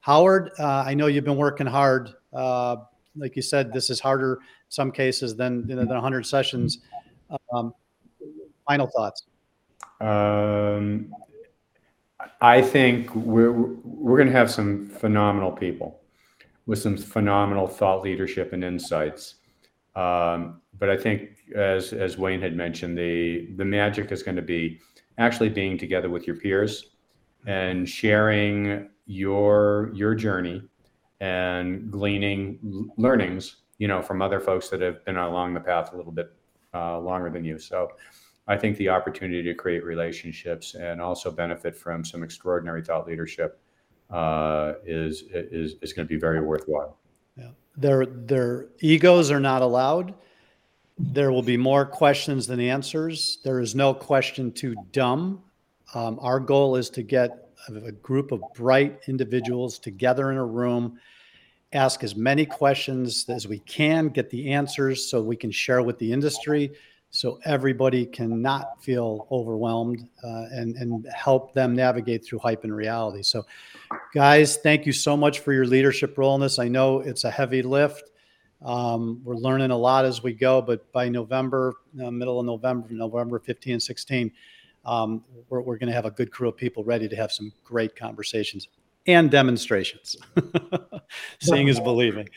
[0.00, 2.10] Howard, uh, I know you've been working hard.
[2.32, 2.76] Uh,
[3.16, 6.78] like you said, this is harder in some cases than, than 100 sessions.
[7.52, 7.74] Um,
[8.66, 9.24] final thoughts.
[10.00, 11.12] Um,
[12.40, 16.00] I think we're we're going to have some phenomenal people
[16.66, 19.36] with some phenomenal thought leadership and insights.
[19.96, 24.42] Um, but I think, as as Wayne had mentioned, the the magic is going to
[24.42, 24.80] be
[25.18, 26.90] actually being together with your peers
[27.46, 30.62] and sharing your your journey
[31.20, 35.96] and gleaning learnings, you know, from other folks that have been along the path a
[35.96, 36.32] little bit
[36.72, 37.58] uh, longer than you.
[37.58, 37.90] So
[38.46, 43.60] I think the opportunity to create relationships and also benefit from some extraordinary thought leadership
[44.10, 46.96] uh, is is is going to be very worthwhile.
[47.36, 50.14] Yeah, their their egos are not allowed.
[51.00, 53.38] There will be more questions than answers.
[53.42, 55.42] There is no question too dumb.
[55.94, 60.44] Um, our goal is to get a, a group of bright individuals together in a
[60.44, 60.98] room,
[61.72, 65.98] ask as many questions as we can, get the answers so we can share with
[65.98, 66.72] the industry
[67.10, 72.74] so everybody can not feel overwhelmed uh, and, and help them navigate through hype and
[72.74, 73.22] reality.
[73.22, 73.44] So,
[74.14, 76.60] guys, thank you so much for your leadership role in this.
[76.60, 78.10] I know it's a heavy lift.
[78.62, 82.86] Um, we're learning a lot as we go, but by November, uh, middle of November,
[82.90, 84.30] November 15 and 16,
[84.84, 87.52] um, we're, we're going to have a good crew of people ready to have some
[87.64, 88.68] great conversations
[89.06, 90.16] and demonstrations.
[91.40, 92.28] Seeing is believing.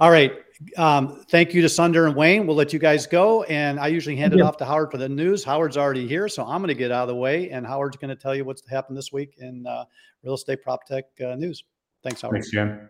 [0.00, 0.32] All right.
[0.76, 2.46] Um, thank you to Sunder and Wayne.
[2.46, 3.44] We'll let you guys go.
[3.44, 5.44] And I usually hand it off to Howard for the news.
[5.44, 7.50] Howard's already here, so I'm going to get out of the way.
[7.50, 9.84] And Howard's going to tell you what's happened this week in uh,
[10.22, 11.64] real estate prop tech uh, news.
[12.02, 12.34] Thanks, Howard.
[12.34, 12.88] Thanks, Jim.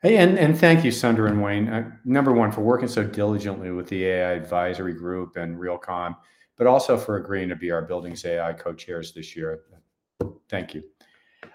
[0.00, 1.68] Hey, and, and thank you, Sunder and Wayne.
[1.68, 6.14] Uh, number one, for working so diligently with the AI advisory group and Realcomm,
[6.58, 9.62] but also for agreeing to be our Buildings AI co chairs this year.
[10.50, 10.82] Thank you.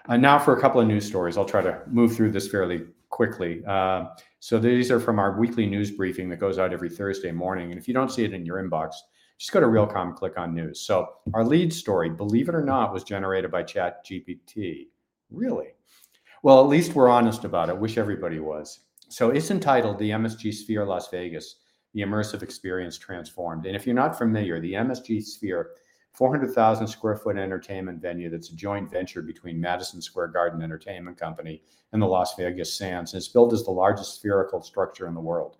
[0.08, 1.36] Uh, now for a couple of news stories.
[1.36, 3.62] I'll try to move through this fairly quickly.
[3.66, 4.06] Uh,
[4.40, 7.70] so these are from our weekly news briefing that goes out every Thursday morning.
[7.70, 8.94] And if you don't see it in your inbox,
[9.38, 10.80] just go to Realcomm, click on news.
[10.80, 14.88] So our lead story, believe it or not, was generated by Chat GPT.
[15.30, 15.68] Really?
[16.42, 17.76] Well, at least we're honest about it.
[17.76, 18.80] Wish everybody was.
[19.08, 21.56] So it's entitled The MSG Sphere Las Vegas,
[21.94, 23.66] the immersive experience transformed.
[23.66, 25.70] And if you're not familiar, the MSG Sphere
[26.12, 31.62] 400,000 square foot entertainment venue that's a joint venture between Madison Square Garden Entertainment Company
[31.92, 33.12] and the Las Vegas Sands.
[33.12, 35.56] And it's built as the largest spherical structure in the world.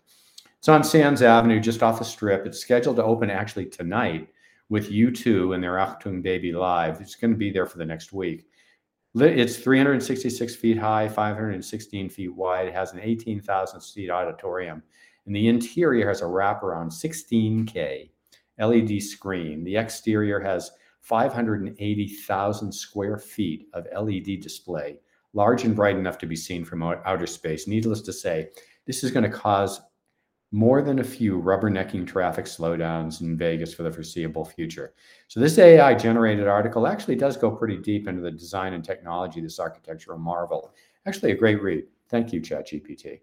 [0.59, 2.47] It's on Sands Avenue, just off the strip.
[2.47, 4.29] It's scheduled to open actually tonight
[4.69, 7.01] with U2 and their Achtung Baby Live.
[7.01, 8.47] It's going to be there for the next week.
[9.17, 12.69] It's 366 feet high, 516 feet wide.
[12.69, 14.83] It has an 18,000 seat auditorium.
[15.27, 18.11] And the interior has a wraparound 16K
[18.59, 19.65] LED screen.
[19.65, 20.71] The exterior has
[21.01, 24.99] 580,000 square feet of LED display,
[25.33, 27.67] large and bright enough to be seen from outer space.
[27.67, 28.49] Needless to say,
[28.87, 29.81] this is going to cause
[30.51, 34.95] more than a few rubbernecking traffic slowdowns in Vegas for the foreseeable future.
[35.27, 39.41] So, this AI generated article actually does go pretty deep into the design and technology
[39.41, 40.73] of this architectural marvel.
[41.07, 41.85] Actually, a great read.
[42.09, 43.21] Thank you, ChatGPT.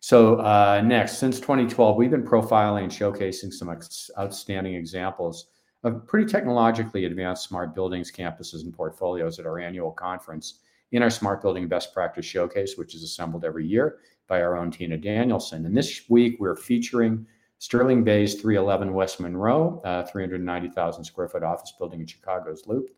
[0.00, 5.48] So uh, next, since 2012, we've been profiling and showcasing some ex- outstanding examples
[5.84, 10.60] of pretty technologically advanced smart buildings, campuses, and portfolios at our annual conference
[10.92, 14.70] in our Smart Building Best Practice Showcase, which is assembled every year by our own
[14.70, 15.66] Tina Danielson.
[15.66, 17.26] And this week, we're featuring
[17.58, 22.88] Sterling Bay's 311 West Monroe, uh, 390,000 square foot office building in Chicago's Loop.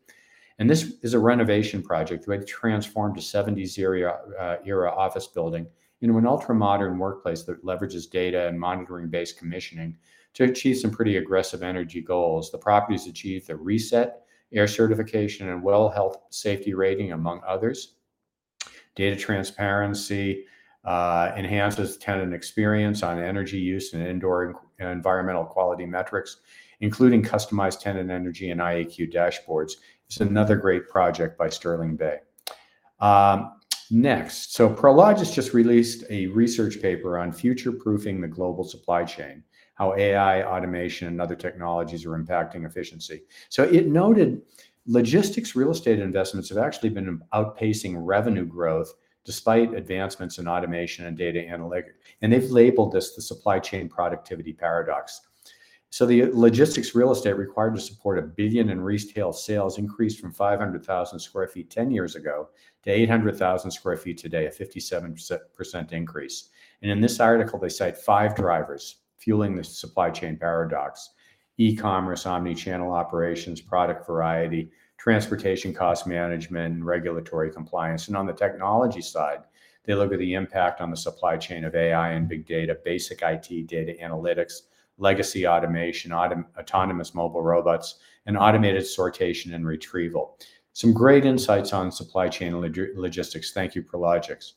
[0.59, 5.65] And this is a renovation project that transformed a 70s era, uh, era office building
[6.01, 9.97] into an ultra modern workplace that leverages data and monitoring based commissioning
[10.33, 12.51] to achieve some pretty aggressive energy goals.
[12.51, 14.23] The properties achieved the reset,
[14.53, 17.95] air certification, and well health safety rating, among others.
[18.95, 20.45] Data transparency
[20.83, 26.37] uh, enhances tenant experience on energy use and indoor environmental quality metrics,
[26.79, 29.73] including customized tenant energy and IAQ dashboards.
[30.07, 32.19] It's another great project by Sterling Bay.
[32.99, 33.60] Um,
[33.93, 39.43] Next, so Prologis just released a research paper on future proofing the global supply chain,
[39.75, 43.23] how AI, automation, and other technologies are impacting efficiency.
[43.49, 44.43] So it noted
[44.87, 48.93] logistics real estate investments have actually been outpacing revenue growth
[49.25, 51.89] despite advancements in automation and data analytics.
[52.21, 55.19] And they've labeled this the supply chain productivity paradox.
[55.91, 60.31] So the logistics real estate required to support a billion in retail sales increased from
[60.31, 62.47] 500,000 square feet 10 years ago
[62.83, 66.49] to 800,000 square feet today, a 57% increase.
[66.81, 71.11] And in this article, they cite five drivers fueling the supply chain paradox
[71.57, 78.07] e-commerce, omni-channel operations, product variety, transportation cost management, and regulatory compliance.
[78.07, 79.43] And on the technology side,
[79.83, 83.21] they look at the impact on the supply chain of AI and big data, basic
[83.21, 84.61] IT data analytics,
[84.97, 90.37] legacy automation, autom- autonomous mobile robots, and automated sortation and retrieval.
[90.73, 93.51] Some great insights on supply chain log- logistics.
[93.51, 94.53] Thank you, Prologis.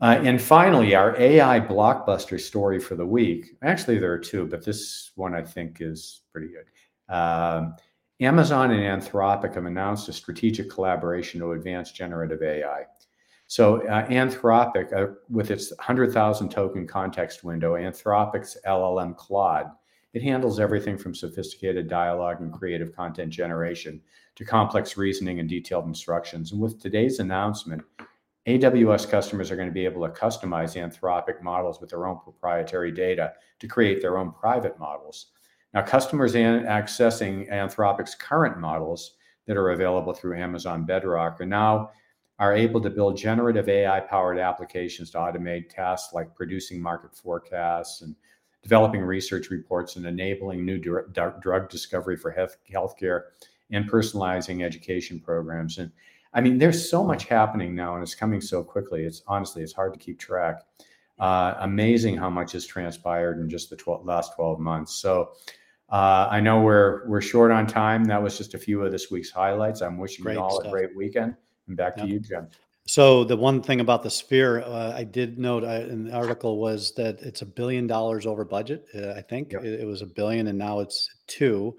[0.00, 3.56] Uh, and finally, our AI blockbuster story for the week.
[3.62, 7.14] Actually, there are two, but this one I think is pretty good.
[7.14, 7.76] Um,
[8.20, 12.84] Amazon and Anthropic have announced a strategic collaboration to advance generative AI.
[13.46, 19.70] So uh, Anthropic, uh, with its 100,000 token context window, Anthropic's LLM Claude,
[20.16, 24.00] it handles everything from sophisticated dialogue and creative content generation
[24.34, 26.52] to complex reasoning and detailed instructions.
[26.52, 27.82] And with today's announcement,
[28.48, 32.92] AWS customers are going to be able to customize Anthropic models with their own proprietary
[32.92, 35.32] data to create their own private models.
[35.74, 41.90] Now, customers accessing Anthropic's current models that are available through Amazon Bedrock are now
[42.38, 48.00] are able to build generative AI powered applications to automate tasks like producing market forecasts
[48.00, 48.16] and
[48.66, 53.20] developing research reports and enabling new dr- drug discovery for health healthcare
[53.70, 55.78] and personalizing education programs.
[55.78, 55.92] And
[56.34, 59.04] I mean, there's so much happening now, and it's coming so quickly.
[59.04, 60.62] It's honestly, it's hard to keep track.
[61.20, 64.96] Uh, amazing how much has transpired in just the 12, last 12 months.
[64.96, 65.30] So
[65.88, 68.02] uh, I know we're we're short on time.
[68.06, 69.80] That was just a few of this week's highlights.
[69.80, 70.66] I'm wishing great you all stuff.
[70.66, 71.36] a great weekend.
[71.68, 72.06] And back yep.
[72.06, 72.48] to you, Jim.
[72.86, 76.58] So the one thing about the sphere, uh, I did note uh, in the article
[76.58, 78.86] was that it's a billion dollars over budget.
[78.94, 79.64] Uh, I think yep.
[79.64, 81.76] it, it, was a billion, and now it's two.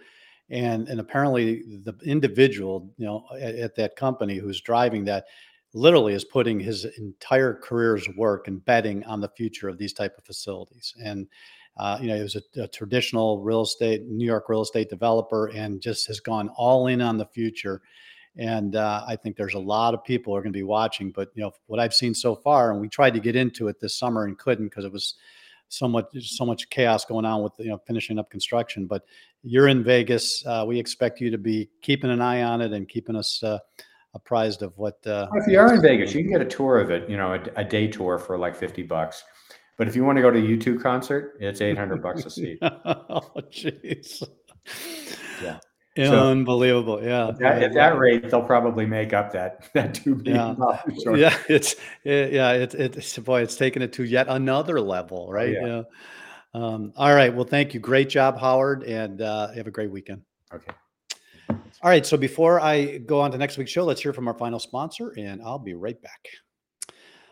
[0.50, 5.26] And and apparently the individual, you know, at, at, that company who's driving that,
[5.74, 10.18] literally is putting his entire career's work and betting on the future of these type
[10.18, 10.94] of facilities.
[11.02, 11.28] And
[11.78, 15.48] uh, you know, he was a, a traditional real estate, New York real estate developer,
[15.48, 17.82] and just has gone all in on the future
[18.38, 21.12] and uh, I think there's a lot of people are going to be watching.
[21.12, 23.80] But you know what I've seen so far, and we tried to get into it
[23.80, 25.16] this summer and couldn't because it was
[25.70, 28.86] so much so much chaos going on with you know finishing up construction.
[28.86, 29.04] But
[29.44, 30.46] you're in Vegas.
[30.46, 33.60] Uh, we expect you to be keeping an eye on it and keeping us uh,
[34.14, 35.06] apprised of what.
[35.06, 37.10] Uh, if you are in Vegas, you can get a tour of it.
[37.10, 39.24] You know, a, a day tour for like fifty bucks.
[39.78, 42.58] But if you want to go to a U2 concert, it's 800 bucks a seat.
[42.64, 44.28] oh, jeez.
[45.42, 45.60] Yeah.
[46.06, 47.04] So, Unbelievable.
[47.04, 47.30] Yeah.
[47.30, 51.16] At that, at that, rate, they'll probably make up that that two billion yeah.
[51.16, 51.38] Yeah.
[51.50, 52.52] It's it, yeah.
[52.52, 53.42] It's it's boy.
[53.42, 55.56] It's taken it to yet another level, right?
[55.60, 55.68] Oh, yeah.
[55.68, 55.84] yeah.
[56.54, 57.34] Um, all right.
[57.34, 57.80] Well, thank you.
[57.80, 60.22] Great job, Howard, and uh, have a great weekend.
[60.54, 60.72] Okay.
[61.50, 62.06] All right.
[62.06, 65.14] So before I go on to next week's show, let's hear from our final sponsor,
[65.18, 66.28] and I'll be right back.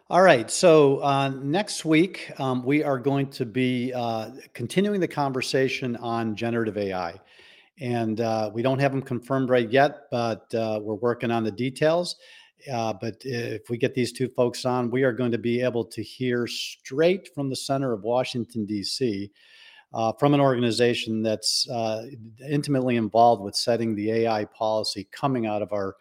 [0.10, 0.50] All right.
[0.50, 6.36] So uh, next week, um, we are going to be uh, continuing the conversation on
[6.36, 7.20] generative AI
[7.80, 11.52] and uh, we don't have them confirmed right yet, but uh, we're working on the
[11.52, 12.16] details.
[12.72, 15.84] Uh, but if we get these two folks on, we are going to be able
[15.84, 19.32] to hear straight from the center of Washington, D.C.,
[19.94, 22.06] uh, from an organization that's uh,
[22.50, 25.96] intimately involved with setting the AI policy coming out of our,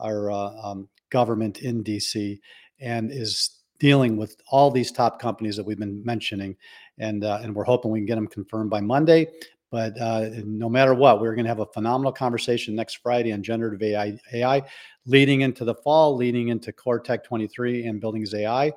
[0.00, 2.40] our uh, um, government in D.C.
[2.80, 6.56] and is dealing with all these top companies that we've been mentioning.
[6.98, 9.26] And, and we're hoping we can get them confirmed by Monday.
[9.74, 13.42] But uh, no matter what, we're going to have a phenomenal conversation next Friday on
[13.42, 14.62] generative AI, AI
[15.04, 18.68] leading into the fall, leading into Core Tech 23 and Buildings AI,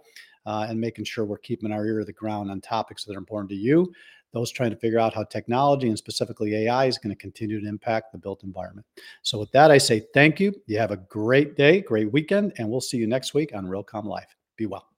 [0.48, 3.20] uh, and making sure we're keeping our ear to the ground on topics that are
[3.20, 3.94] important to you.
[4.34, 7.68] Those trying to figure out how technology and specifically AI is going to continue to
[7.68, 8.88] impact the built environment.
[9.22, 10.52] So, with that, I say thank you.
[10.66, 14.06] You have a great day, great weekend, and we'll see you next week on Realcomm
[14.06, 14.36] Live.
[14.56, 14.97] Be well.